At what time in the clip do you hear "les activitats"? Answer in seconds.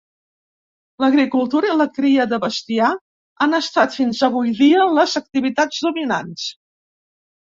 5.01-5.83